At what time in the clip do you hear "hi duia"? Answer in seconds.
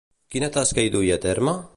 0.85-1.19